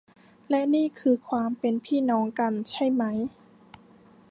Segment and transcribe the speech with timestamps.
[0.49, 3.17] และนี่คือความเป็นพี่น้องกัน ใช่มั้ย